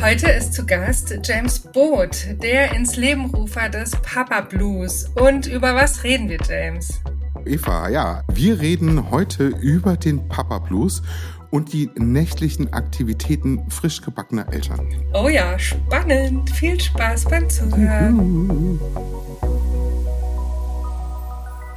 [0.00, 5.10] Heute ist zu Gast James Boot, der ins Leben Rufer des Papa Blues.
[5.14, 7.00] Und über was reden wir, James?
[7.44, 11.02] Eva, ja, wir reden heute über den Papa Blues
[11.50, 14.86] und die nächtlichen Aktivitäten frisch gebackener Eltern.
[15.14, 16.50] Oh ja, spannend.
[16.50, 18.78] Viel Spaß beim Zuhören.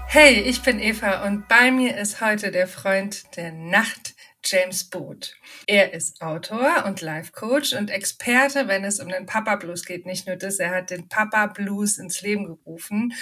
[0.08, 5.36] Hey, ich bin Eva und bei mir ist heute der Freund der Nacht, James Booth.
[5.68, 10.06] Er ist Autor und Life Coach und Experte, wenn es um den Papa Blues geht.
[10.06, 13.14] Nicht nur das, er hat den Papa Blues ins Leben gerufen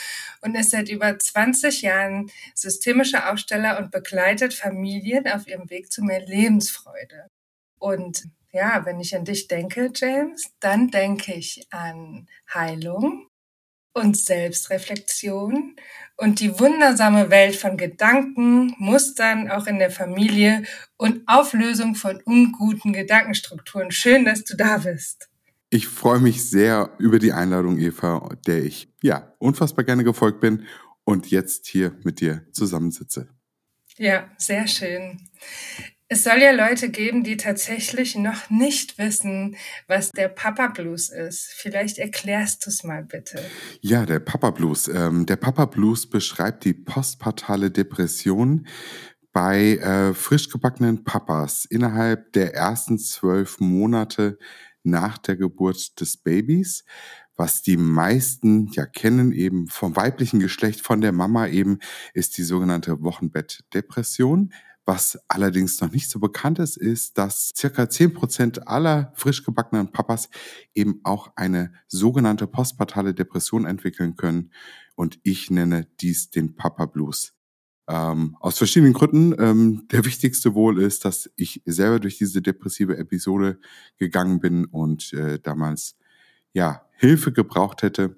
[0.42, 6.04] und ist seit über 20 Jahren systemischer Aufsteller und begleitet Familien auf ihrem Weg zu
[6.04, 7.30] mehr Lebensfreude.
[7.80, 13.28] Und ja, wenn ich an dich denke, James, dann denke ich an Heilung
[13.98, 15.76] und Selbstreflexion
[16.18, 20.64] und die wundersame Welt von Gedanken, Mustern auch in der Familie
[20.98, 23.92] und Auflösung von unguten Gedankenstrukturen.
[23.92, 25.30] Schön, dass du da bist.
[25.70, 30.66] Ich freue mich sehr über die Einladung, Eva, der ich ja unfassbar gerne gefolgt bin
[31.04, 33.28] und jetzt hier mit dir zusammensitze.
[33.98, 35.20] Ja, sehr schön.
[36.10, 41.52] Es soll ja Leute geben, die tatsächlich noch nicht wissen, was der Papa Blues ist.
[41.54, 43.42] Vielleicht erklärst du es mal bitte.
[43.82, 44.88] Ja, der Papa Blues.
[44.88, 48.68] Ähm, der Papa Blues beschreibt die postpartale Depression
[49.34, 54.40] bei äh, frisch gebackenen Papas innerhalb der ersten zwölf Monate
[54.84, 56.86] nach der Geburt des Babys
[57.38, 61.78] was die meisten ja kennen, eben vom weiblichen Geschlecht, von der Mama eben,
[62.14, 64.52] ist die sogenannte Wochenbettdepression.
[64.90, 69.92] Was allerdings noch nicht so bekannt ist, ist, dass circa zehn Prozent aller frisch gebackenen
[69.92, 70.30] Papas
[70.74, 74.54] eben auch eine sogenannte postpartale Depression entwickeln können.
[74.96, 77.34] Und ich nenne dies den Papa Blues.
[77.90, 79.36] Ähm, aus verschiedenen Gründen.
[79.38, 83.60] Ähm, der wichtigste wohl ist, dass ich selber durch diese depressive Episode
[83.98, 85.98] gegangen bin und äh, damals
[86.54, 88.16] ja Hilfe gebraucht hätte.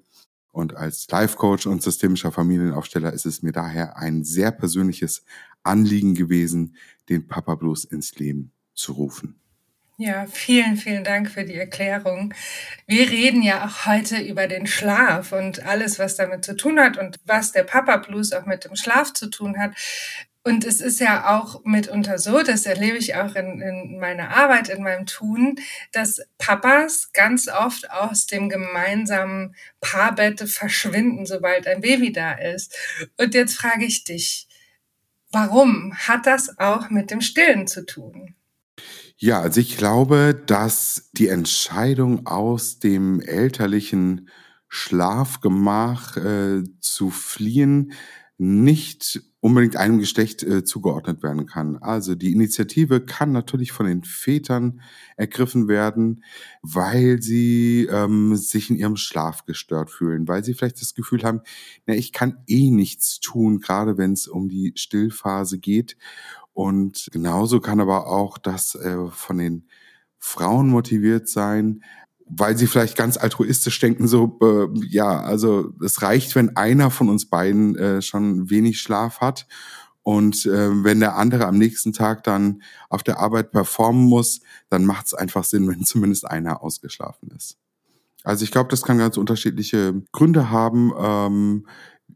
[0.52, 5.24] Und als Life Coach und systemischer Familienaufsteller ist es mir daher ein sehr persönliches
[5.62, 6.76] Anliegen gewesen,
[7.08, 9.40] den Papa Blues ins Leben zu rufen.
[10.02, 12.32] Ja, vielen, vielen Dank für die Erklärung.
[12.86, 16.96] Wir reden ja auch heute über den Schlaf und alles, was damit zu tun hat
[16.96, 19.72] und was der Papa Blues auch mit dem Schlaf zu tun hat.
[20.42, 24.70] Und es ist ja auch mitunter so, das erlebe ich auch in, in meiner Arbeit,
[24.70, 25.56] in meinem Tun,
[25.92, 32.74] dass Papas ganz oft aus dem gemeinsamen Paarbett verschwinden, sobald ein Baby da ist.
[33.18, 34.48] Und jetzt frage ich dich,
[35.30, 38.34] warum hat das auch mit dem Stillen zu tun?
[39.18, 44.30] Ja, also ich glaube, dass die Entscheidung aus dem elterlichen
[44.68, 47.92] Schlafgemach äh, zu fliehen
[48.38, 51.78] nicht unbedingt einem Geschlecht äh, zugeordnet werden kann.
[51.78, 54.82] Also die Initiative kann natürlich von den Vätern
[55.16, 56.22] ergriffen werden,
[56.62, 61.40] weil sie ähm, sich in ihrem Schlaf gestört fühlen, weil sie vielleicht das Gefühl haben,
[61.86, 65.96] na, ich kann eh nichts tun, gerade wenn es um die Stillphase geht.
[66.52, 69.68] Und genauso kann aber auch das äh, von den
[70.18, 71.82] Frauen motiviert sein,
[72.32, 77.08] weil sie vielleicht ganz altruistisch denken, so, äh, ja, also es reicht, wenn einer von
[77.08, 79.46] uns beiden äh, schon wenig Schlaf hat.
[80.02, 84.84] Und äh, wenn der andere am nächsten Tag dann auf der Arbeit performen muss, dann
[84.84, 87.58] macht es einfach Sinn, wenn zumindest einer ausgeschlafen ist.
[88.22, 90.92] Also ich glaube, das kann ganz unterschiedliche Gründe haben.
[90.98, 91.66] Ähm,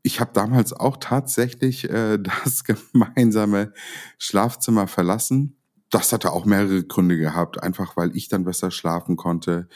[0.02, 3.72] ich habe damals auch tatsächlich äh, das gemeinsame
[4.18, 5.56] Schlafzimmer verlassen
[5.94, 9.68] das hatte auch mehrere Gründe gehabt, einfach weil ich dann besser schlafen konnte.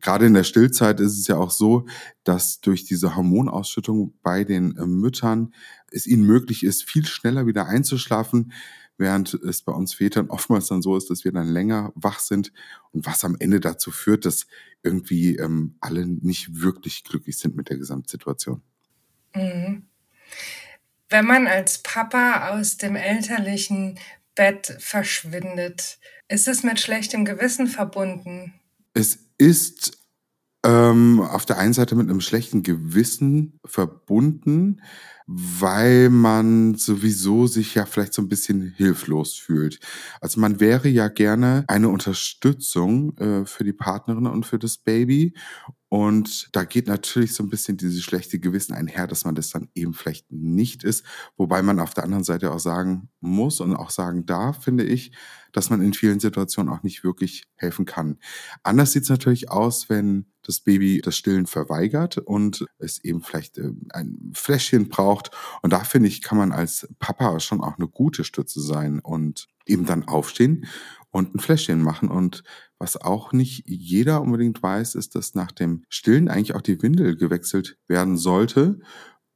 [0.00, 1.86] Gerade in der Stillzeit ist es ja auch so,
[2.24, 5.54] dass durch diese Hormonausschüttung bei den äh, Müttern
[5.90, 8.52] es ihnen möglich ist, viel schneller wieder einzuschlafen,
[8.96, 12.52] während es bei uns Vätern oftmals dann so ist, dass wir dann länger wach sind
[12.92, 14.46] und was am Ende dazu führt, dass
[14.82, 18.62] irgendwie ähm, alle nicht wirklich glücklich sind mit der Gesamtsituation.
[19.34, 19.84] Mhm.
[21.10, 23.98] Wenn man als Papa aus dem elterlichen
[24.36, 25.98] Bett verschwindet.
[26.28, 28.54] Ist es mit schlechtem Gewissen verbunden?
[28.94, 29.98] Es ist
[30.64, 34.82] ähm, auf der einen Seite mit einem schlechten Gewissen verbunden,
[35.26, 39.80] weil man sowieso sich ja vielleicht so ein bisschen hilflos fühlt.
[40.20, 45.34] Also man wäre ja gerne eine Unterstützung äh, für die Partnerin und für das Baby.
[45.88, 49.68] Und da geht natürlich so ein bisschen dieses schlechte Gewissen einher, dass man das dann
[49.74, 51.04] eben vielleicht nicht ist.
[51.36, 55.12] Wobei man auf der anderen Seite auch sagen muss und auch sagen darf, finde ich,
[55.52, 58.18] dass man in vielen Situationen auch nicht wirklich helfen kann.
[58.62, 63.58] Anders sieht es natürlich aus, wenn das Baby das Stillen verweigert und es eben vielleicht
[63.58, 65.30] äh, ein Fläschchen braucht.
[65.62, 69.48] Und da finde ich, kann man als Papa schon auch eine gute Stütze sein und
[69.66, 70.66] eben dann aufstehen
[71.10, 72.42] und ein Fläschchen machen und
[72.78, 77.16] Was auch nicht jeder unbedingt weiß, ist, dass nach dem Stillen eigentlich auch die Windel
[77.16, 78.80] gewechselt werden sollte.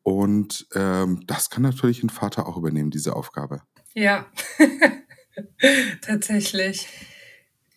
[0.03, 3.63] Und ähm, das kann natürlich ein Vater auch übernehmen, diese Aufgabe.
[3.95, 4.27] Ja,
[6.03, 6.87] tatsächlich.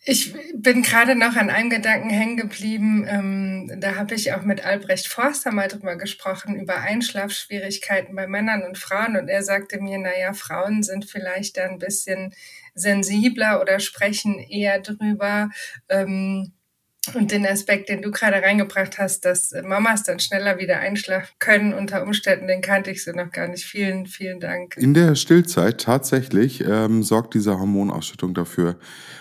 [0.06, 3.06] Ich bin gerade noch an einem Gedanken hängen geblieben.
[3.08, 8.64] Ähm, da habe ich auch mit Albrecht Forster mal drüber gesprochen, über Einschlafschwierigkeiten bei Männern
[8.64, 9.16] und Frauen.
[9.16, 12.34] Und er sagte mir, naja, Frauen sind vielleicht da ein bisschen
[12.74, 15.48] sensibler oder sprechen eher drüber.
[15.88, 16.52] Ähm,
[17.14, 21.74] und den Aspekt, den du gerade reingebracht hast, dass Mamas dann schneller wieder einschlafen können
[21.74, 23.64] unter Umständen, den kannte ich so noch gar nicht.
[23.64, 24.76] Vielen, vielen Dank.
[24.76, 28.78] In der Stillzeit tatsächlich ähm, sorgt diese Hormonausschüttung dafür.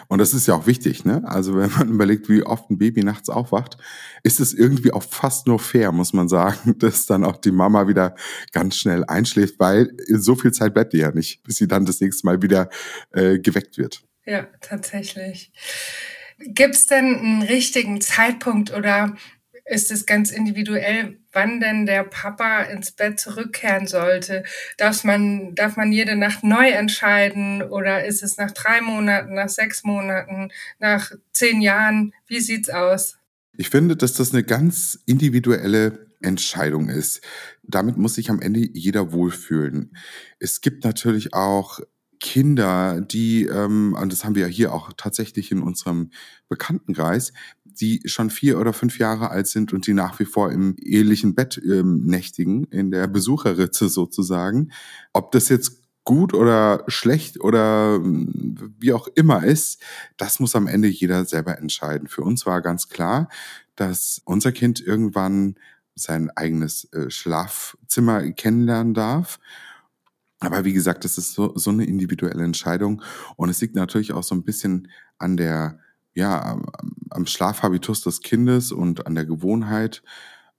[0.08, 1.24] Und das ist ja auch wichtig, ne?
[1.26, 3.78] Also wenn man überlegt, wie oft ein Baby nachts aufwacht,
[4.24, 7.88] ist es irgendwie auch fast nur fair, muss man sagen, dass dann auch die Mama
[7.88, 8.16] wieder
[8.52, 12.00] ganz schnell einschläft, weil so viel Zeit bleibt ihr ja nicht, bis sie dann das
[12.00, 12.70] nächste Mal wieder
[13.12, 14.04] äh, geweckt wird.
[14.26, 15.52] Ja, tatsächlich.
[16.40, 19.16] Gibt es denn einen richtigen Zeitpunkt oder
[19.66, 24.44] ist es ganz individuell, wann denn der Papa ins Bett zurückkehren sollte?
[24.78, 29.50] Darf man, darf man jede Nacht neu entscheiden oder ist es nach drei Monaten, nach
[29.50, 30.50] sechs Monaten,
[30.80, 32.14] nach zehn Jahren?
[32.28, 33.18] Wie sieht's aus?
[33.56, 37.22] Ich finde, dass das eine ganz individuelle Entscheidung ist.
[37.64, 39.96] Damit muss sich am Ende jeder wohlfühlen.
[40.40, 41.80] Es gibt natürlich auch
[42.24, 46.10] Kinder, die, ähm, und das haben wir ja hier auch tatsächlich in unserem
[46.48, 47.34] Bekanntenkreis,
[47.66, 51.36] die schon vier oder fünf Jahre alt sind und die nach wie vor im ehelichen
[51.36, 54.72] Bett ähm, nächtigen, in der Besucherritze sozusagen.
[55.12, 59.82] Ob das jetzt gut oder schlecht oder ähm, wie auch immer ist,
[60.16, 62.08] das muss am Ende jeder selber entscheiden.
[62.08, 63.28] Für uns war ganz klar,
[63.76, 65.56] dass unser Kind irgendwann
[65.94, 69.40] sein eigenes äh, Schlafzimmer kennenlernen darf
[70.46, 73.02] aber wie gesagt, das ist so, so eine individuelle Entscheidung.
[73.36, 75.80] Und es liegt natürlich auch so ein bisschen an der,
[76.14, 76.60] ja,
[77.10, 80.04] am Schlafhabitus des Kindes und an der Gewohnheit.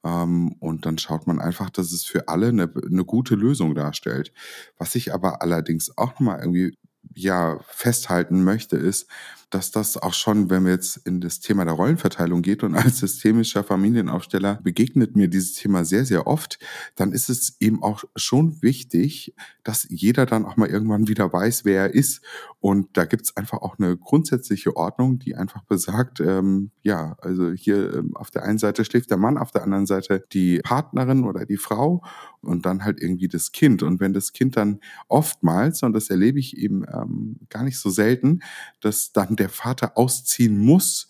[0.04, 4.32] Ähm, und dann schaut man einfach, dass es für alle eine, eine gute Lösung darstellt.
[4.78, 6.76] Was ich aber allerdings auch nochmal irgendwie,
[7.15, 9.06] ja, festhalten möchte, ist,
[9.55, 12.99] dass das auch schon, wenn wir jetzt in das Thema der Rollenverteilung geht und als
[12.99, 16.59] systemischer Familienaufsteller begegnet mir dieses Thema sehr, sehr oft,
[16.97, 21.65] dann ist es eben auch schon wichtig, dass jeder dann auch mal irgendwann wieder weiß,
[21.65, 22.21] wer er ist.
[22.59, 27.95] Und da gibt's einfach auch eine grundsätzliche Ordnung, die einfach besagt, ähm, ja, also hier
[27.95, 31.47] ähm, auf der einen Seite schläft der Mann, auf der anderen Seite die Partnerin oder
[31.47, 32.03] die Frau
[32.44, 33.82] und dann halt irgendwie das Kind.
[33.82, 37.91] Und wenn das Kind dann oftmals, und das erlebe ich eben ähm, gar nicht so
[37.91, 38.41] selten,
[38.81, 41.08] dass dann der Vater ausziehen muss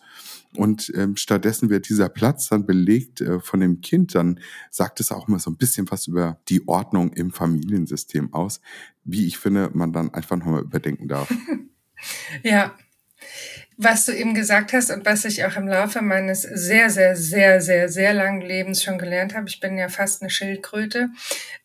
[0.56, 4.40] und ähm, stattdessen wird dieser Platz dann belegt äh, von dem Kind, dann
[4.70, 8.60] sagt es auch mal so ein bisschen was über die Ordnung im Familiensystem aus,
[9.04, 11.32] wie ich finde, man dann einfach nochmal überdenken darf.
[12.42, 12.75] ja.
[13.76, 17.60] Was du eben gesagt hast und was ich auch im Laufe meines sehr, sehr, sehr,
[17.60, 21.08] sehr, sehr langen Lebens schon gelernt habe, ich bin ja fast eine Schildkröte,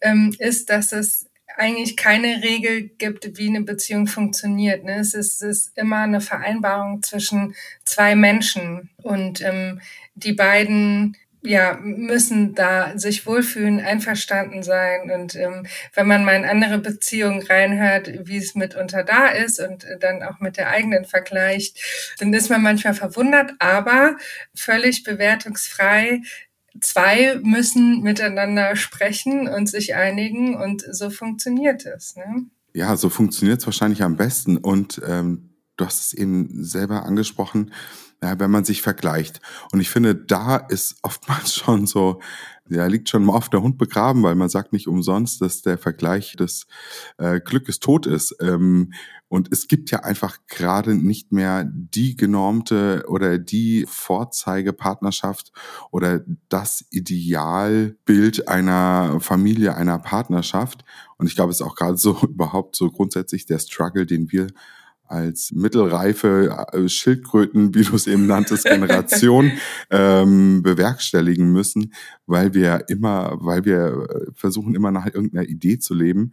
[0.01, 1.29] ähm, ist, dass es
[1.59, 4.83] eigentlich keine Regel gibt, wie eine Beziehung funktioniert.
[4.85, 4.99] Ne?
[4.99, 7.53] Es, ist, immer eine Vereinbarung zwischen
[7.83, 9.81] zwei Menschen und ähm,
[10.15, 15.09] die beiden ja, müssen da sich wohlfühlen, einverstanden sein.
[15.11, 19.85] Und ähm, wenn man mal in andere Beziehungen reinhört, wie es mitunter da ist und
[20.01, 21.77] dann auch mit der eigenen vergleicht,
[22.19, 24.17] dann ist man manchmal verwundert, aber
[24.53, 26.21] völlig bewertungsfrei
[26.81, 32.15] zwei müssen miteinander sprechen und sich einigen und so funktioniert es.
[32.15, 32.45] Ne?
[32.73, 34.57] Ja, so funktioniert es wahrscheinlich am besten.
[34.57, 37.71] Und ähm, du hast es eben selber angesprochen,
[38.21, 39.39] ja, wenn man sich vergleicht.
[39.71, 42.19] Und ich finde, da ist oftmals schon so
[42.69, 45.77] ja, liegt schon mal auf der Hund begraben, weil man sagt nicht umsonst, dass der
[45.77, 46.67] Vergleich des
[47.17, 48.35] äh, Glückes tot ist.
[48.41, 48.93] Ähm,
[49.27, 55.51] und es gibt ja einfach gerade nicht mehr die genormte oder die Vorzeigepartnerschaft
[55.91, 60.83] oder das Idealbild einer Familie, einer Partnerschaft.
[61.17, 64.47] Und ich glaube, es ist auch gerade so überhaupt so grundsätzlich der Struggle, den wir
[65.09, 69.51] als mittelreife äh, Schildkröten, wie du es eben nanntest, Generation
[69.89, 71.93] ähm, bewerkstelligen müssen,
[72.27, 76.31] weil wir immer, weil wir äh, versuchen immer nach irgendeiner Idee zu leben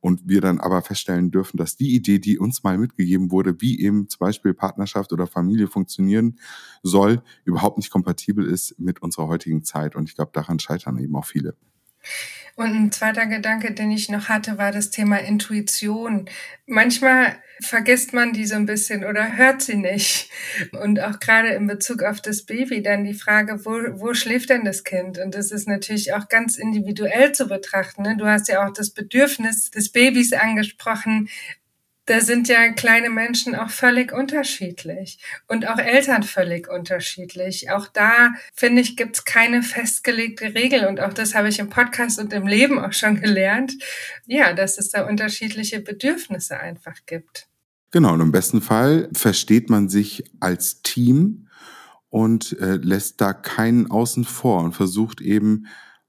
[0.00, 3.80] und wir dann aber feststellen dürfen, dass die Idee, die uns mal mitgegeben wurde, wie
[3.80, 6.38] eben zum Beispiel Partnerschaft oder Familie funktionieren
[6.82, 9.96] soll, überhaupt nicht kompatibel ist mit unserer heutigen Zeit.
[9.96, 11.56] Und ich glaube, daran scheitern eben auch viele.
[12.56, 16.28] Und ein zweiter Gedanke, den ich noch hatte, war das Thema Intuition.
[16.66, 20.30] Manchmal vergisst man die so ein bisschen oder hört sie nicht.
[20.80, 24.64] Und auch gerade in Bezug auf das Baby dann die Frage, wo, wo schläft denn
[24.64, 25.18] das Kind?
[25.18, 28.02] Und das ist natürlich auch ganz individuell zu betrachten.
[28.02, 28.16] Ne?
[28.16, 31.28] Du hast ja auch das Bedürfnis des Babys angesprochen
[32.06, 37.70] da sind ja kleine Menschen auch völlig unterschiedlich und auch Eltern völlig unterschiedlich.
[37.70, 41.68] Auch da, finde ich, gibt es keine festgelegte Regel und auch das habe ich im
[41.68, 43.74] Podcast und im Leben auch schon gelernt,
[44.26, 47.48] ja, dass es da unterschiedliche Bedürfnisse einfach gibt.
[47.90, 51.48] Genau, und im besten Fall versteht man sich als Team
[52.08, 55.66] und äh, lässt da keinen außen vor und versucht eben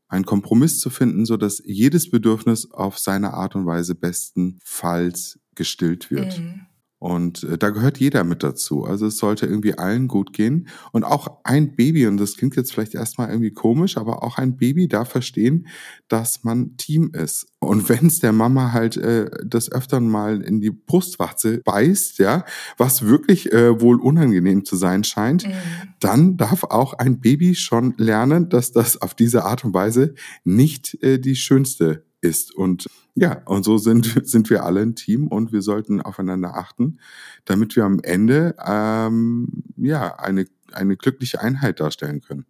[0.07, 6.09] einen Kompromiss zu finden, so dass jedes Bedürfnis auf seine Art und Weise bestenfalls gestillt
[6.09, 6.39] wird.
[6.39, 6.67] Mhm.
[6.99, 8.83] Und äh, da gehört jeder mit dazu.
[8.83, 10.67] Also es sollte irgendwie allen gut gehen.
[10.91, 14.57] Und auch ein Baby, und das klingt jetzt vielleicht erstmal irgendwie komisch, aber auch ein
[14.57, 15.67] Baby darf verstehen,
[16.07, 17.47] dass man Team ist.
[17.59, 22.45] Und wenn es der Mama halt äh, des Öfteren mal in die Brustwarze beißt, ja,
[22.77, 25.51] was wirklich äh, wohl unangenehm zu sein scheint, mhm.
[25.99, 31.01] dann darf auch ein Baby schon lernen, dass das auf diese Art und Weise nicht
[31.03, 32.53] äh, die schönste ist.
[32.53, 36.99] Und ja, und so sind, sind wir alle ein Team und wir sollten aufeinander achten,
[37.45, 42.45] damit wir am Ende ähm, ja eine, eine glückliche Einheit darstellen können.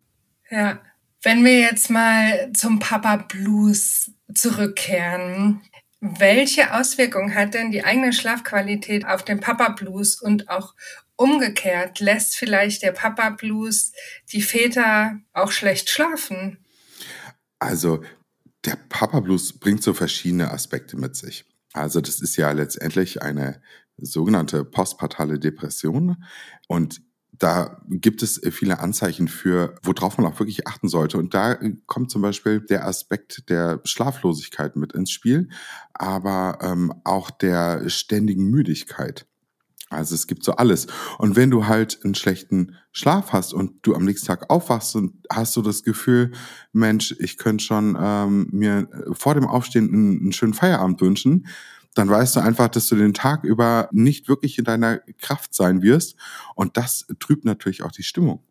[0.49, 0.79] Ja,
[1.23, 5.61] wenn wir jetzt mal zum Papa Blues zurückkehren,
[5.99, 10.75] welche Auswirkungen hat denn die eigene Schlafqualität auf den Papa Blues und auch
[11.15, 11.99] umgekehrt?
[11.99, 13.91] Lässt vielleicht der Papa Blues
[14.31, 16.59] die Väter auch schlecht schlafen?
[17.59, 18.03] Also
[18.67, 21.45] der Papa Blues bringt so verschiedene Aspekte mit sich.
[21.73, 23.61] Also das ist ja letztendlich eine
[23.97, 26.23] sogenannte postpartale Depression
[26.67, 31.19] und da gibt es viele Anzeichen für, worauf man auch wirklich achten sollte.
[31.19, 31.55] Und da
[31.85, 35.49] kommt zum Beispiel der Aspekt der Schlaflosigkeit mit ins Spiel,
[35.93, 39.27] aber ähm, auch der ständigen Müdigkeit.
[39.89, 40.87] Also es gibt so alles.
[41.17, 45.13] Und wenn du halt einen schlechten Schlaf hast und du am nächsten Tag aufwachst und
[45.31, 46.31] hast du das Gefühl,
[46.73, 51.47] Mensch, ich könnte schon ähm, mir vor dem Aufstehen einen, einen schönen Feierabend wünschen,
[51.93, 55.81] dann weißt du einfach, dass du den Tag über nicht wirklich in deiner Kraft sein
[55.81, 56.15] wirst.
[56.53, 58.43] Und das trübt natürlich auch die Stimmung.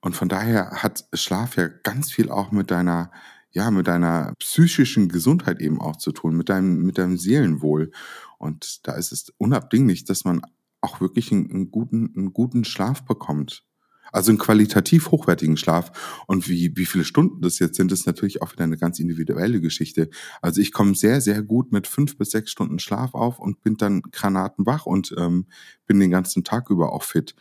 [0.00, 3.10] Und von daher hat Schlaf ja ganz viel auch mit deiner
[3.52, 7.90] ja, mit deiner psychischen Gesundheit eben auch zu tun, mit deinem, mit deinem Seelenwohl.
[8.38, 10.40] Und da ist es unabdinglich, dass man
[10.80, 13.64] auch wirklich einen, einen, guten, einen guten Schlaf bekommt.
[14.12, 16.24] Also einen qualitativ hochwertigen Schlaf.
[16.26, 19.60] Und wie, wie viele Stunden das jetzt sind, ist natürlich auch wieder eine ganz individuelle
[19.60, 20.10] Geschichte.
[20.42, 23.76] Also ich komme sehr, sehr gut mit fünf bis sechs Stunden Schlaf auf und bin
[23.76, 25.46] dann granatenwach und ähm,
[25.86, 27.36] bin den ganzen Tag über auch fit.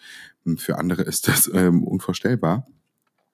[0.58, 2.68] Für andere ist das ähm, unvorstellbar.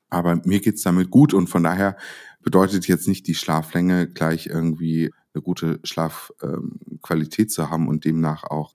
[0.10, 1.98] Aber mir geht's damit gut und von daher
[2.42, 8.44] bedeutet jetzt nicht die Schlaflänge gleich irgendwie eine gute Schlafqualität ähm, zu haben und demnach
[8.46, 8.74] auch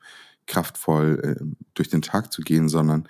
[0.51, 3.09] kraftvoll äh, durch den Tag zu gehen, sondern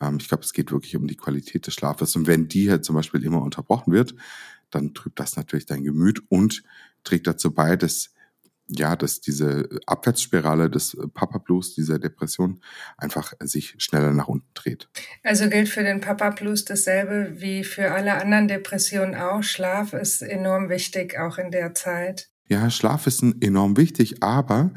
[0.00, 2.16] ähm, ich glaube, es geht wirklich um die Qualität des Schlafes.
[2.16, 4.14] Und wenn die halt zum Beispiel immer unterbrochen wird,
[4.70, 6.62] dann trübt das natürlich dein Gemüt und
[7.04, 8.10] trägt dazu bei, dass
[8.72, 12.62] ja, dass diese Abwärtsspirale des Papa Blues, dieser Depression,
[12.96, 14.88] einfach sich schneller nach unten dreht.
[15.24, 19.42] Also gilt für den Papa Blues dasselbe wie für alle anderen Depressionen auch.
[19.42, 22.30] Schlaf ist enorm wichtig, auch in der Zeit.
[22.50, 24.72] Ja, Schlaf ist enorm wichtig, aber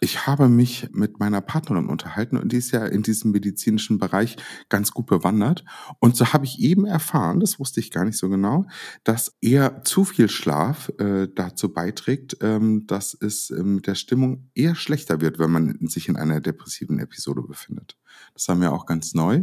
[0.00, 4.36] ich habe mich mit meiner Partnerin unterhalten und die ist ja in diesem medizinischen Bereich
[4.68, 5.64] ganz gut bewandert.
[5.98, 8.66] Und so habe ich eben erfahren, das wusste ich gar nicht so genau,
[9.02, 14.48] dass eher zu viel Schlaf äh, dazu beiträgt, ähm, dass es äh, mit der Stimmung
[14.54, 17.98] eher schlechter wird, wenn man sich in einer depressiven Episode befindet.
[18.34, 19.42] Das haben wir auch ganz neu.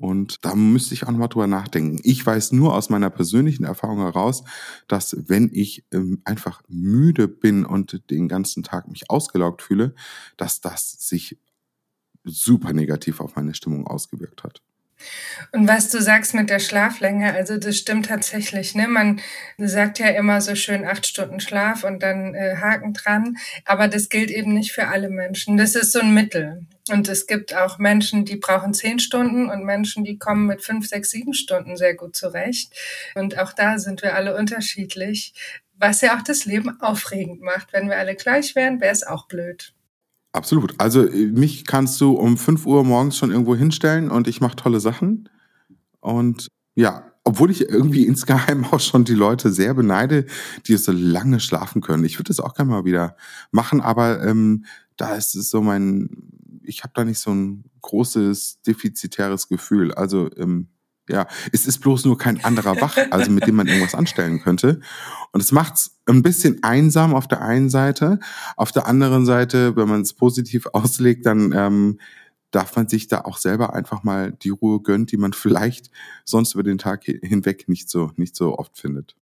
[0.00, 2.00] Und da müsste ich auch nochmal drüber nachdenken.
[2.04, 4.44] Ich weiß nur aus meiner persönlichen Erfahrung heraus,
[4.88, 9.94] dass wenn ich ähm, einfach müde bin und den ganzen Tag mich ausgelaugt fühle,
[10.38, 11.38] dass das sich
[12.24, 14.62] super negativ auf meine Stimmung ausgewirkt hat.
[15.52, 18.74] Und was du sagst mit der Schlaflänge, also das stimmt tatsächlich.
[18.74, 18.88] Ne?
[18.88, 19.20] Man
[19.58, 23.36] sagt ja immer so schön acht Stunden Schlaf und dann äh, Haken dran.
[23.64, 25.56] Aber das gilt eben nicht für alle Menschen.
[25.56, 26.66] Das ist so ein Mittel.
[26.90, 30.88] Und es gibt auch Menschen, die brauchen zehn Stunden und Menschen, die kommen mit fünf,
[30.88, 32.72] sechs, sieben Stunden sehr gut zurecht.
[33.14, 35.34] Und auch da sind wir alle unterschiedlich,
[35.76, 37.72] was ja auch das Leben aufregend macht.
[37.72, 39.72] Wenn wir alle gleich wären, wäre es auch blöd.
[40.32, 40.74] Absolut.
[40.78, 44.56] Also äh, mich kannst du um 5 Uhr morgens schon irgendwo hinstellen und ich mache
[44.56, 45.28] tolle Sachen.
[46.00, 50.26] Und ja, obwohl ich irgendwie insgeheim auch schon die Leute sehr beneide,
[50.66, 52.04] die so lange schlafen können.
[52.04, 53.16] Ich würde das auch gerne mal wieder
[53.50, 54.64] machen, aber ähm,
[54.96, 56.10] da ist es so mein,
[56.62, 59.92] ich habe da nicht so ein großes defizitäres Gefühl.
[59.94, 60.68] Also ähm,
[61.08, 64.80] ja, es ist bloß nur kein anderer wach, also mit dem man irgendwas anstellen könnte.
[65.32, 68.18] Und es macht's ein bisschen einsam auf der einen Seite.
[68.56, 72.00] Auf der anderen Seite, wenn man es positiv auslegt, dann ähm,
[72.50, 75.90] darf man sich da auch selber einfach mal die Ruhe gönnen, die man vielleicht
[76.24, 79.16] sonst über den Tag hinweg nicht so, nicht so oft findet.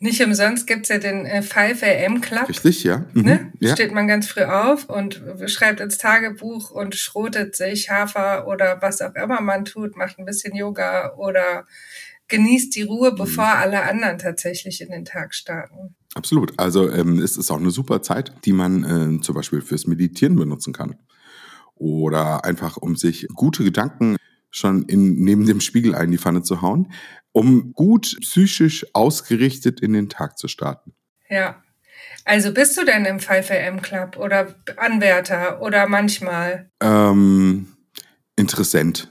[0.00, 2.48] Nicht umsonst gibt's ja den äh, 5am Club.
[2.48, 3.04] Richtig, ja.
[3.12, 3.22] Mhm.
[3.22, 3.52] Ne?
[3.60, 3.72] ja.
[3.72, 9.02] Steht man ganz früh auf und schreibt ins Tagebuch und schrotet sich Hafer oder was
[9.02, 11.66] auch immer man tut, macht ein bisschen Yoga oder
[12.28, 13.60] genießt die Ruhe, bevor mhm.
[13.60, 15.94] alle anderen tatsächlich in den Tag starten.
[16.18, 16.58] Absolut.
[16.58, 20.34] Also ähm, es ist auch eine super Zeit, die man äh, zum Beispiel fürs Meditieren
[20.34, 20.98] benutzen kann.
[21.76, 24.16] Oder einfach, um sich gute Gedanken
[24.50, 26.90] schon in, neben dem Spiegel ein die Pfanne zu hauen,
[27.30, 30.92] um gut psychisch ausgerichtet in den Tag zu starten.
[31.28, 31.62] Ja.
[32.24, 36.68] Also bist du denn im 5am Club oder Anwärter oder manchmal?
[36.80, 37.68] Ähm,
[38.34, 39.08] interessent.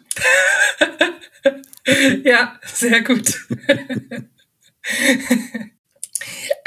[2.25, 3.47] ja, sehr gut.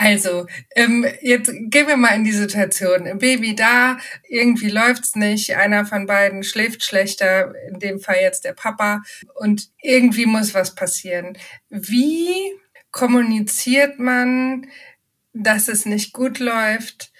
[0.02, 3.18] Also, ähm, jetzt gehen wir mal in die Situation.
[3.18, 8.54] Baby da, irgendwie läuft's nicht, einer von beiden schläft schlechter, in dem Fall jetzt der
[8.54, 9.02] Papa,
[9.34, 11.36] und irgendwie muss was passieren.
[11.68, 12.32] Wie
[12.92, 14.68] kommuniziert man,
[15.34, 17.12] dass es nicht gut läuft?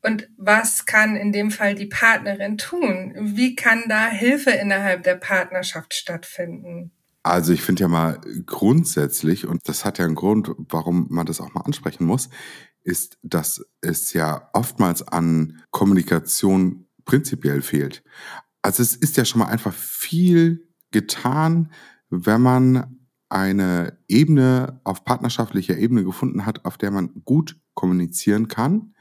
[0.00, 3.12] Und was kann in dem Fall die Partnerin tun?
[3.36, 6.92] Wie kann da Hilfe innerhalb der Partnerschaft stattfinden?
[7.22, 11.40] Also ich finde ja mal grundsätzlich, und das hat ja einen Grund, warum man das
[11.40, 12.28] auch mal ansprechen muss,
[12.82, 18.02] ist, dass es ja oftmals an Kommunikation prinzipiell fehlt.
[18.60, 21.70] Also es ist ja schon mal einfach viel getan,
[22.10, 22.98] wenn man
[23.28, 28.94] eine Ebene auf partnerschaftlicher Ebene gefunden hat, auf der man gut kommunizieren kann.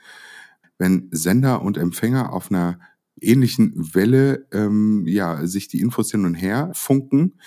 [0.77, 2.79] Wenn Sender und Empfänger auf einer
[3.19, 7.39] ähnlichen Welle ähm, ja sich die Infos hin und her funken,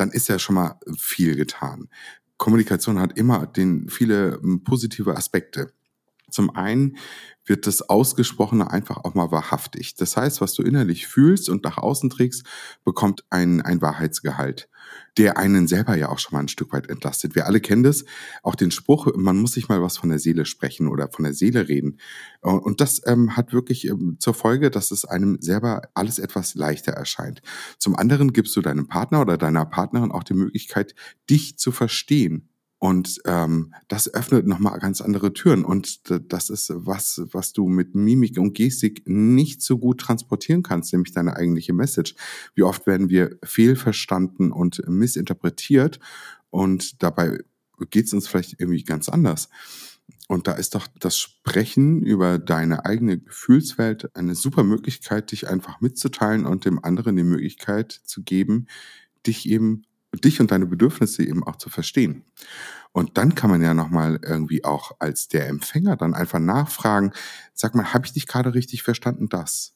[0.00, 1.88] dann ist ja schon mal viel getan.
[2.36, 5.72] Kommunikation hat immer den viele hm, positive Aspekte.
[6.30, 6.96] Zum einen
[7.44, 9.94] wird das Ausgesprochene einfach auch mal wahrhaftig.
[9.96, 12.44] Das heißt, was du innerlich fühlst und nach außen trägst,
[12.84, 14.68] bekommt ein, ein Wahrheitsgehalt,
[15.16, 17.34] der einen selber ja auch schon mal ein Stück weit entlastet.
[17.34, 18.04] Wir alle kennen das,
[18.42, 21.34] auch den Spruch, man muss sich mal was von der Seele sprechen oder von der
[21.34, 21.98] Seele reden.
[22.40, 26.92] Und das ähm, hat wirklich ähm, zur Folge, dass es einem selber alles etwas leichter
[26.92, 27.42] erscheint.
[27.78, 30.94] Zum anderen gibst du deinem Partner oder deiner Partnerin auch die Möglichkeit,
[31.28, 32.47] dich zu verstehen
[32.78, 35.64] und ähm, das öffnet nochmal ganz andere Türen.
[35.64, 36.00] Und
[36.32, 41.12] das ist was, was du mit Mimik und Gestik nicht so gut transportieren kannst, nämlich
[41.12, 42.14] deine eigentliche Message.
[42.54, 45.98] Wie oft werden wir fehlverstanden und missinterpretiert
[46.50, 47.40] und dabei
[47.90, 49.48] geht es uns vielleicht irgendwie ganz anders.
[50.28, 55.80] Und da ist doch das Sprechen über deine eigene Gefühlswelt eine super Möglichkeit, dich einfach
[55.80, 58.66] mitzuteilen und dem anderen die Möglichkeit zu geben,
[59.26, 62.24] dich eben dich und deine Bedürfnisse eben auch zu verstehen.
[62.92, 67.12] Und dann kann man ja nochmal irgendwie auch als der Empfänger dann einfach nachfragen,
[67.52, 69.74] sag mal, habe ich dich gerade richtig verstanden, das?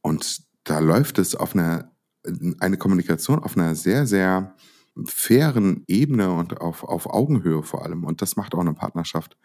[0.00, 1.90] Und da läuft es auf einer,
[2.60, 4.54] eine Kommunikation auf einer sehr, sehr
[5.06, 8.04] fairen Ebene und auf, auf Augenhöhe vor allem.
[8.04, 9.36] Und das macht auch eine Partnerschaft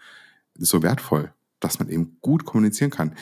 [0.55, 3.15] so wertvoll, dass man eben gut kommunizieren kann.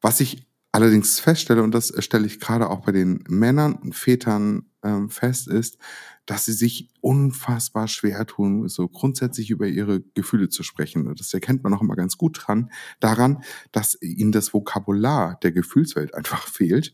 [0.00, 4.69] Was ich allerdings feststelle, und das stelle ich gerade auch bei den Männern und Vätern
[4.82, 5.78] ähm, fest, ist,
[6.26, 11.14] dass sie sich unfassbar schwer tun, so grundsätzlich über ihre Gefühle zu sprechen.
[11.16, 16.14] Das erkennt man auch immer ganz gut dran, daran, dass ihnen das Vokabular der Gefühlswelt
[16.14, 16.92] einfach fehlt.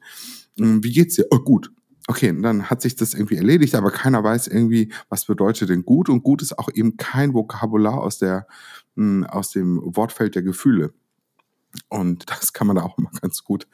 [0.58, 1.26] Ähm, wie geht's dir?
[1.30, 1.72] Oh, gut.
[2.08, 6.08] Okay, dann hat sich das irgendwie erledigt, aber keiner weiß irgendwie, was bedeutet denn gut.
[6.08, 8.46] Und gut ist auch eben kein Vokabular aus der,
[8.94, 10.94] hm, aus dem Wortfeld der Gefühle.
[11.88, 13.66] Und das kann man da auch immer ganz gut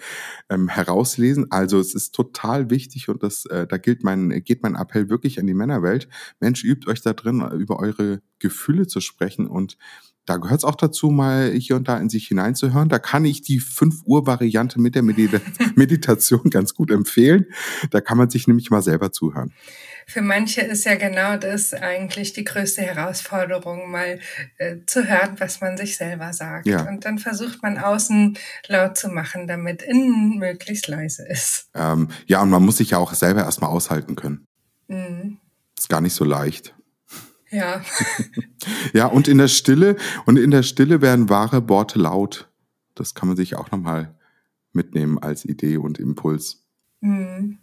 [0.49, 1.51] ähm, herauslesen.
[1.51, 5.38] Also es ist total wichtig und das, äh, da gilt mein, geht mein Appell wirklich
[5.38, 6.09] an die Männerwelt.
[6.41, 9.77] Mensch, übt euch da drin, über eure Gefühle zu sprechen und
[10.25, 12.88] da gehört es auch dazu, mal hier und da in sich hineinzuhören.
[12.88, 15.41] Da kann ich die 5 Uhr Variante mit der Medita
[15.75, 17.47] Meditation ganz gut empfehlen.
[17.91, 19.53] Da kann man sich nämlich mal selber zuhören
[20.07, 24.19] für manche ist ja genau das eigentlich die größte Herausforderung, mal
[24.59, 26.67] äh, zu hören, was man sich selber sagt.
[26.67, 26.88] Ja.
[26.88, 28.37] Und dann versucht man außen
[28.69, 31.69] laut zu machen, damit innen möglichst leise ist.
[31.75, 34.47] Ähm, ja, und man muss sich ja auch selber erstmal aushalten können.
[34.88, 35.38] Mhm.
[35.79, 36.75] Ist gar nicht so leicht.
[37.51, 37.83] Ja.
[38.93, 42.51] ja, und in der Stille, und in der Stille werden wahre Worte laut.
[42.95, 44.15] Das kann man sich auch nochmal
[44.73, 46.65] mitnehmen als Idee und Impuls.
[47.01, 47.59] Mhm.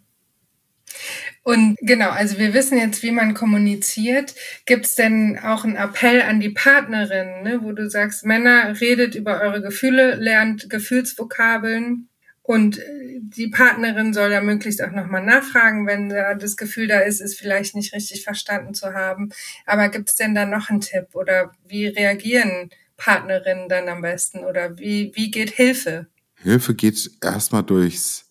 [1.42, 4.34] Und genau, also wir wissen jetzt, wie man kommuniziert.
[4.66, 9.14] Gibt es denn auch einen Appell an die Partnerin, ne, wo du sagst, Männer, redet
[9.14, 12.08] über eure Gefühle, lernt Gefühlsvokabeln
[12.42, 17.00] und äh, die Partnerin soll da möglichst auch nochmal nachfragen, wenn da das Gefühl da
[17.00, 19.30] ist, es vielleicht nicht richtig verstanden zu haben.
[19.66, 24.40] Aber gibt es denn da noch einen Tipp oder wie reagieren Partnerinnen dann am besten
[24.40, 26.06] oder wie, wie geht Hilfe?
[26.42, 28.30] Hilfe geht erstmal durchs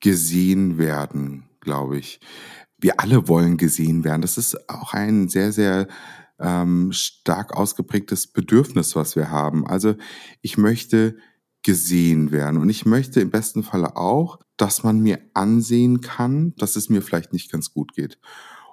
[0.00, 2.18] gesehen werden glaube ich.
[2.78, 4.22] Wir alle wollen gesehen werden.
[4.22, 5.86] Das ist auch ein sehr, sehr
[6.40, 9.66] ähm, stark ausgeprägtes Bedürfnis, was wir haben.
[9.66, 9.94] Also
[10.40, 11.18] ich möchte
[11.62, 16.76] gesehen werden und ich möchte im besten Falle auch, dass man mir ansehen kann, dass
[16.76, 18.18] es mir vielleicht nicht ganz gut geht.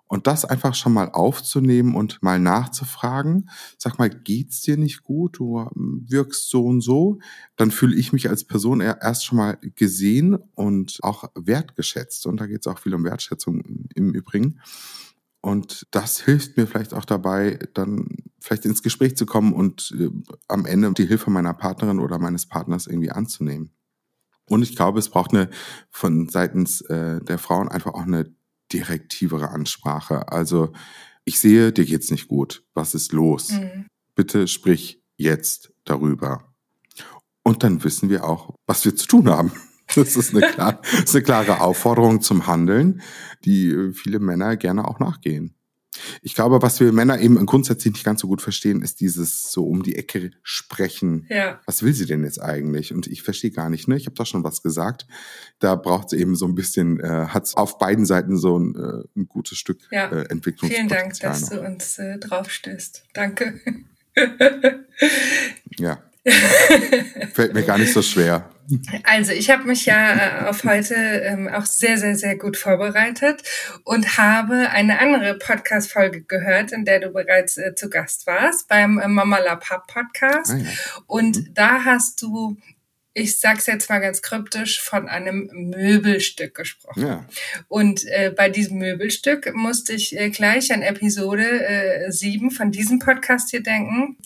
[0.07, 5.39] Und das einfach schon mal aufzunehmen und mal nachzufragen, sag mal, geht's dir nicht gut?
[5.39, 7.19] Du ähm, wirkst so und so.
[7.55, 12.27] Dann fühle ich mich als Person erst schon mal gesehen und auch wertgeschätzt.
[12.27, 14.59] Und da geht's auch viel um Wertschätzung im Übrigen.
[15.41, 18.07] Und das hilft mir vielleicht auch dabei, dann
[18.39, 20.09] vielleicht ins Gespräch zu kommen und äh,
[20.47, 23.71] am Ende die Hilfe meiner Partnerin oder meines Partners irgendwie anzunehmen.
[24.49, 25.49] Und ich glaube, es braucht eine
[25.89, 28.33] von seitens äh, der Frauen einfach auch eine
[28.75, 30.31] direktivere Ansprache.
[30.31, 30.73] Also
[31.23, 32.63] ich sehe, dir geht's nicht gut.
[32.73, 33.51] Was ist los?
[33.51, 33.87] Mhm.
[34.15, 36.53] Bitte sprich jetzt darüber.
[37.43, 39.51] Und dann wissen wir auch, was wir zu tun haben.
[39.93, 43.03] Das ist eine, klar, das ist eine klare Aufforderung zum Handeln,
[43.45, 45.54] die äh, viele Männer gerne auch nachgehen.
[46.21, 49.65] Ich glaube, was wir Männer eben grundsätzlich nicht ganz so gut verstehen, ist dieses so
[49.65, 51.25] um die Ecke sprechen.
[51.29, 51.59] Ja.
[51.65, 52.93] Was will sie denn jetzt eigentlich?
[52.93, 53.97] Und ich verstehe gar nicht, ne?
[53.97, 55.07] Ich habe da schon was gesagt.
[55.59, 59.19] Da braucht es eben so ein bisschen, äh, hat auf beiden Seiten so ein, äh,
[59.19, 60.09] ein gutes Stück ja.
[60.09, 60.71] äh, Entwicklung.
[60.71, 61.49] Vielen Dank, dass noch.
[61.49, 63.03] du uns äh, draufstößt.
[63.13, 63.59] Danke.
[65.77, 65.99] ja.
[67.33, 68.49] Fällt mir gar nicht so schwer.
[69.03, 73.43] Also ich habe mich ja äh, auf heute ähm, auch sehr, sehr, sehr gut vorbereitet
[73.83, 78.99] und habe eine andere Podcast-Folge gehört, in der du bereits äh, zu Gast warst, beim
[78.99, 80.51] äh, Mama La Pub Podcast.
[80.51, 80.69] Ah, ja.
[81.07, 81.53] Und mhm.
[81.53, 82.57] da hast du
[83.17, 87.01] ich sag's jetzt mal ganz kryptisch, von einem Möbelstück gesprochen.
[87.01, 87.25] Ja.
[87.69, 92.99] Und äh, bei diesem Möbelstück musste ich äh, gleich an Episode äh, 7 von diesem
[92.99, 94.17] Podcast hier denken.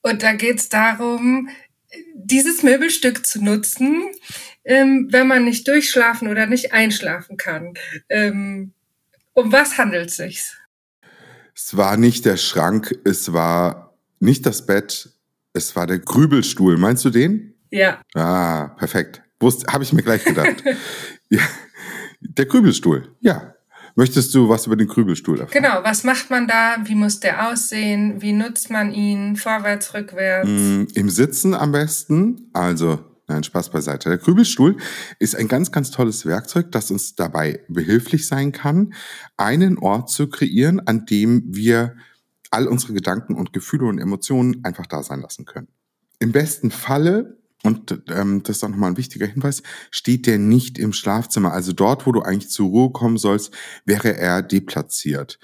[0.00, 1.50] Und da geht's darum,
[2.14, 4.10] dieses Möbelstück zu nutzen,
[4.64, 7.74] ähm, wenn man nicht durchschlafen oder nicht einschlafen kann.
[8.08, 8.72] Ähm,
[9.34, 10.52] um was handelt es sich?
[11.54, 15.10] Es war nicht der Schrank, es war nicht das Bett,
[15.52, 16.78] es war der Grübelstuhl.
[16.78, 17.54] Meinst du den?
[17.70, 18.00] Ja.
[18.14, 19.22] Ah, perfekt.
[19.68, 20.62] Habe ich mir gleich gedacht.
[21.28, 21.42] ja.
[22.20, 23.54] Der Grübelstuhl, ja.
[23.94, 25.62] Möchtest du was über den Krübelstuhl erfahren?
[25.62, 26.76] Genau, was macht man da?
[26.84, 28.22] Wie muss der aussehen?
[28.22, 29.36] Wie nutzt man ihn?
[29.36, 30.48] Vorwärts, rückwärts?
[30.48, 32.50] Mm, Im Sitzen am besten.
[32.52, 34.08] Also, nein, Spaß beiseite.
[34.08, 34.76] Der Krübelstuhl
[35.18, 38.94] ist ein ganz, ganz tolles Werkzeug, das uns dabei behilflich sein kann,
[39.36, 41.94] einen Ort zu kreieren, an dem wir
[42.50, 45.68] all unsere Gedanken und Gefühle und Emotionen einfach da sein lassen können.
[46.18, 50.78] Im besten Falle und ähm, das ist auch nochmal ein wichtiger Hinweis, steht der nicht
[50.78, 51.52] im Schlafzimmer.
[51.52, 55.38] Also dort, wo du eigentlich zur Ruhe kommen sollst, wäre er deplatziert.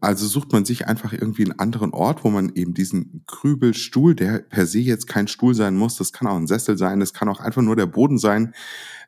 [0.00, 4.38] Also sucht man sich einfach irgendwie einen anderen Ort, wo man eben diesen Krübelstuhl, der
[4.38, 7.28] per se jetzt kein Stuhl sein muss, das kann auch ein Sessel sein, das kann
[7.28, 8.54] auch einfach nur der Boden sein,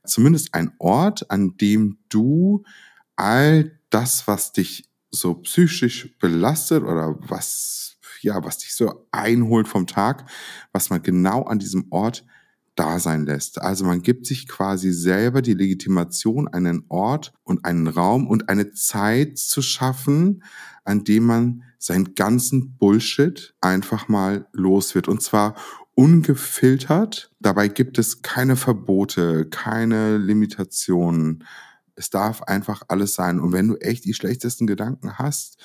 [0.04, 2.64] zumindest ein Ort, an dem du
[3.14, 9.86] all das, was dich so psychisch belastet oder was, ja, was dich so einholt vom
[9.86, 10.28] Tag,
[10.72, 12.24] was man genau an diesem Ort
[12.74, 13.60] da sein lässt.
[13.60, 18.72] Also man gibt sich quasi selber die Legitimation, einen Ort und einen Raum und eine
[18.72, 20.42] Zeit zu schaffen,
[20.84, 25.08] an dem man seinen ganzen Bullshit einfach mal los wird.
[25.08, 25.54] Und zwar
[25.94, 27.30] ungefiltert.
[27.40, 31.44] Dabei gibt es keine Verbote, keine Limitationen.
[31.94, 33.40] Es darf einfach alles sein.
[33.40, 35.58] Und wenn du echt die schlechtesten Gedanken hast,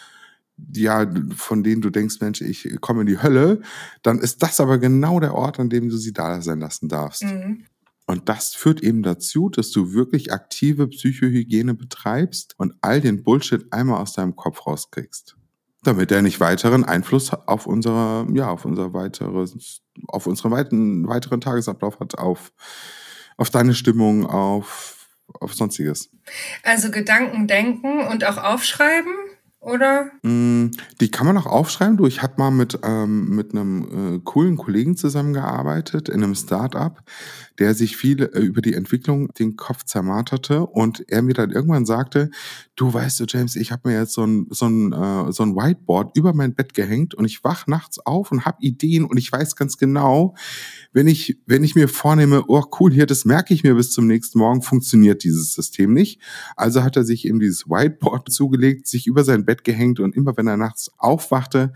[0.73, 3.61] ja, von denen du denkst, Mensch, ich komme in die Hölle,
[4.03, 7.23] dann ist das aber genau der Ort, an dem du sie da sein lassen darfst.
[7.23, 7.65] Mhm.
[8.07, 13.65] Und das führt eben dazu, dass du wirklich aktive Psychohygiene betreibst und all den Bullshit
[13.73, 15.35] einmal aus deinem Kopf rauskriegst.
[15.83, 21.41] Damit er nicht weiteren Einfluss auf unsere, ja, auf unser weiteres, auf unseren weiteren, weiteren
[21.41, 22.53] Tagesablauf hat, auf,
[23.37, 25.07] auf deine Stimmung, auf,
[25.39, 26.09] auf sonstiges.
[26.63, 29.13] Also Gedanken denken und auch aufschreiben?
[29.65, 30.11] Oder?
[30.21, 31.97] Mm, die kann man auch aufschreiben.
[31.97, 37.01] Du, ich habe mal mit, ähm, mit einem äh, coolen Kollegen zusammengearbeitet in einem Start-up,
[37.59, 41.85] der sich viel äh, über die Entwicklung den Kopf zermarterte und er mir dann irgendwann
[41.85, 42.29] sagte,
[42.75, 45.55] du weißt du, James, ich habe mir jetzt so ein, so, ein, äh, so ein
[45.55, 49.31] Whiteboard über mein Bett gehängt und ich wach nachts auf und habe Ideen und ich
[49.31, 50.35] weiß ganz genau,
[50.93, 54.05] wenn ich, wenn ich mir vornehme, oh cool, hier, das merke ich mir bis zum
[54.05, 56.21] nächsten Morgen, funktioniert dieses System nicht.
[56.55, 60.15] Also hat er sich eben dieses Whiteboard zugelegt, sich über sein Bett Bett gehängt und
[60.15, 61.73] immer wenn er nachts aufwachte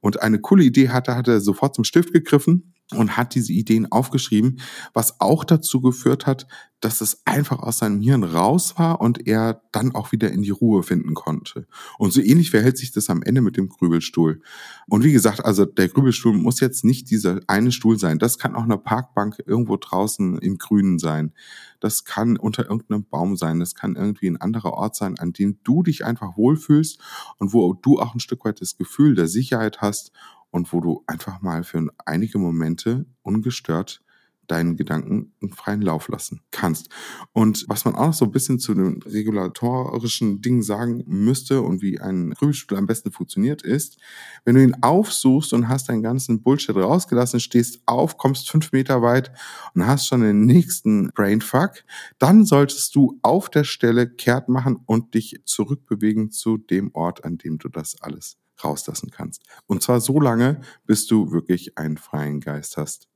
[0.00, 3.90] und eine coole Idee hatte, hat er sofort zum Stift gegriffen und hat diese Ideen
[3.90, 4.60] aufgeschrieben,
[4.94, 6.46] was auch dazu geführt hat,
[6.80, 10.50] dass es einfach aus seinem Hirn raus war und er dann auch wieder in die
[10.50, 11.66] Ruhe finden konnte.
[11.98, 14.40] Und so ähnlich verhält sich das am Ende mit dem Grübelstuhl.
[14.86, 18.18] Und wie gesagt, also der Grübelstuhl muss jetzt nicht dieser eine Stuhl sein.
[18.18, 21.32] Das kann auch eine Parkbank irgendwo draußen im Grünen sein.
[21.80, 23.58] Das kann unter irgendeinem Baum sein.
[23.58, 27.00] Das kann irgendwie ein anderer Ort sein, an dem du dich einfach wohlfühlst
[27.38, 30.12] und wo du auch ein Stück weit das Gefühl der Sicherheit hast
[30.50, 34.02] und wo du einfach mal für einige Momente ungestört
[34.48, 36.88] deinen Gedanken einen freien Lauf lassen kannst.
[37.32, 41.82] Und was man auch noch so ein bisschen zu den regulatorischen Dingen sagen müsste und
[41.82, 43.98] wie ein Grübelstuhl am besten funktioniert, ist,
[44.44, 49.02] wenn du ihn aufsuchst und hast deinen ganzen Bullshit rausgelassen, stehst auf, kommst fünf Meter
[49.02, 49.30] weit
[49.74, 51.84] und hast schon den nächsten Brainfuck,
[52.18, 57.38] dann solltest du auf der Stelle kehrt machen und dich zurückbewegen zu dem Ort, an
[57.38, 59.42] dem du das alles rauslassen kannst.
[59.66, 63.08] Und zwar so lange, bis du wirklich einen freien Geist hast,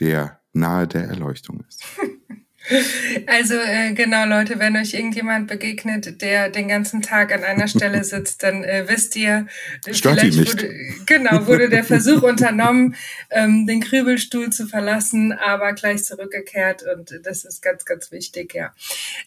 [0.00, 1.84] der nahe der Erleuchtung ist.
[3.26, 8.04] Also äh, genau, Leute, wenn euch irgendjemand begegnet, der den ganzen Tag an einer Stelle
[8.04, 9.46] sitzt, dann äh, wisst ihr,
[9.90, 10.68] Stört vielleicht wurde,
[11.06, 12.94] genau, wurde der Versuch unternommen,
[13.30, 18.72] ähm, den Krübelstuhl zu verlassen, aber gleich zurückgekehrt und das ist ganz, ganz wichtig, ja.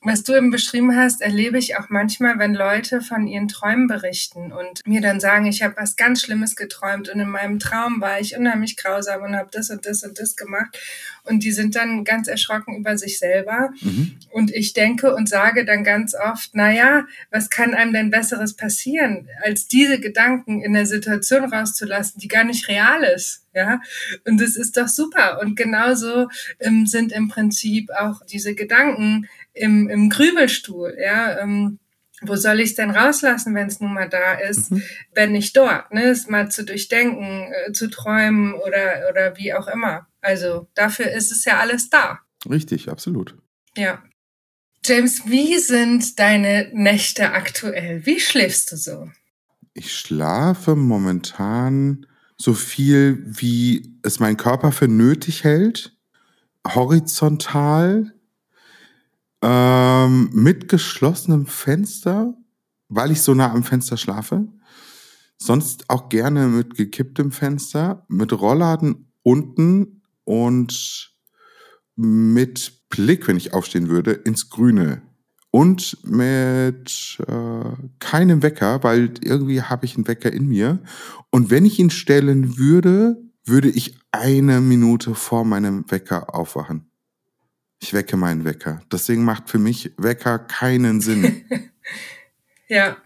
[0.01, 4.53] Was du eben beschrieben hast, erlebe ich auch manchmal, wenn Leute von ihren Träumen berichten
[4.53, 8.19] und mir dann sagen, ich habe was ganz Schlimmes geträumt und in meinem Traum war
[8.19, 10.79] ich unheimlich grausam und habe das und das und das gemacht
[11.25, 13.71] und die sind dann ganz erschrocken über sich selber.
[13.81, 14.15] Mhm.
[14.31, 18.55] Und ich denke und sage dann ganz oft, na ja, was kann einem denn Besseres
[18.55, 23.43] passieren, als diese Gedanken in der Situation rauszulassen, die gar nicht real ist?
[23.53, 23.79] Ja,
[24.25, 25.39] und das ist doch super.
[25.41, 26.27] Und genauso
[26.59, 31.79] ähm, sind im Prinzip auch diese Gedanken im, im Grübelstuhl, ja, ähm,
[32.21, 34.83] wo soll ich es denn rauslassen, wenn es nun mal da ist, mhm.
[35.13, 36.05] wenn nicht dort, ne?
[36.05, 40.07] Es mal zu durchdenken, äh, zu träumen oder, oder wie auch immer.
[40.21, 42.19] Also dafür ist es ja alles da.
[42.49, 43.35] Richtig, absolut.
[43.75, 44.03] Ja.
[44.83, 48.05] James, wie sind deine Nächte aktuell?
[48.05, 49.09] Wie schläfst du so?
[49.73, 52.05] Ich schlafe momentan
[52.37, 55.97] so viel, wie es mein Körper für nötig hält,
[56.67, 58.13] horizontal,
[59.41, 62.35] ähm, mit geschlossenem Fenster,
[62.89, 64.47] weil ich so nah am Fenster schlafe.
[65.37, 71.14] Sonst auch gerne mit gekipptem Fenster, mit Rollladen unten und
[71.95, 75.01] mit Blick, wenn ich aufstehen würde, ins Grüne.
[75.51, 80.79] Und mit äh, keinem Wecker, weil irgendwie habe ich einen Wecker in mir.
[81.29, 86.89] Und wenn ich ihn stellen würde, würde ich eine Minute vor meinem Wecker aufwachen.
[87.79, 88.81] Ich wecke meinen Wecker.
[88.91, 91.45] Deswegen macht für mich Wecker keinen Sinn.
[92.67, 92.97] ja.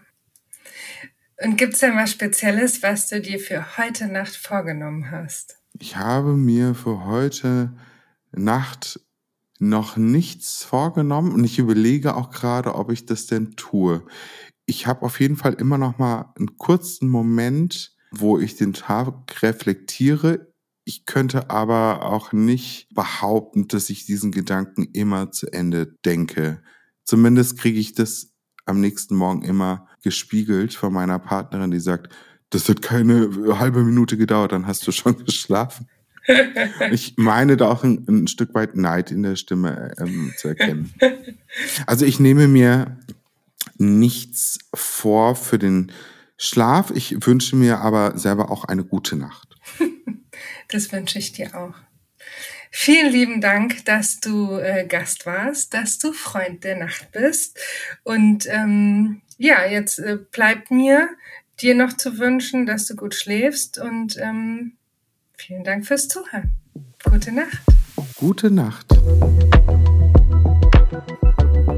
[1.42, 5.58] Und gibt es denn was Spezielles, was du dir für heute Nacht vorgenommen hast?
[5.78, 7.72] Ich habe mir für heute
[8.32, 9.00] Nacht
[9.58, 14.04] noch nichts vorgenommen und ich überlege auch gerade, ob ich das denn tue.
[14.64, 19.42] Ich habe auf jeden Fall immer noch mal einen kurzen Moment, wo ich den Tag
[19.42, 20.52] reflektiere.
[20.84, 26.62] Ich könnte aber auch nicht behaupten, dass ich diesen Gedanken immer zu Ende denke.
[27.04, 28.32] Zumindest kriege ich das
[28.64, 32.12] am nächsten Morgen immer gespiegelt von meiner Partnerin, die sagt,
[32.50, 35.88] das hat keine halbe Minute gedauert, dann hast du schon geschlafen.
[36.90, 40.92] ich meine da auch ein, ein, Stück weit Neid in der Stimme ähm, zu erkennen.
[41.86, 42.98] Also ich nehme mir
[43.78, 45.92] nichts vor für den
[46.36, 46.90] Schlaf.
[46.94, 49.56] Ich wünsche mir aber selber auch eine gute Nacht.
[50.68, 51.74] Das wünsche ich dir auch.
[52.70, 57.58] Vielen lieben Dank, dass du äh, Gast warst, dass du Freund der Nacht bist.
[58.04, 61.08] Und ähm, ja, jetzt äh, bleibt mir
[61.60, 64.76] dir noch zu wünschen, dass du gut schläfst und ähm,
[65.40, 66.52] vielen Dank fürs Zuhören.
[67.02, 67.62] Gute Nacht.
[68.16, 68.86] Gute Nacht.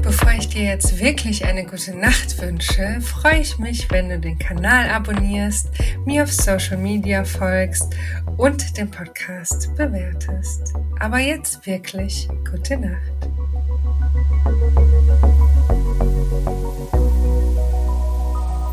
[0.01, 4.37] Bevor ich dir jetzt wirklich eine gute Nacht wünsche, freue ich mich, wenn du den
[4.37, 5.69] Kanal abonnierst,
[6.05, 7.95] mir auf Social Media folgst
[8.37, 10.73] und den Podcast bewertest.
[10.99, 13.29] Aber jetzt wirklich gute Nacht.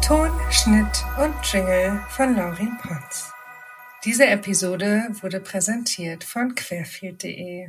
[0.04, 3.32] Ton, Schnitt und Jingle von Laurin Potts.
[4.04, 7.68] Diese Episode wurde präsentiert von querfield.de.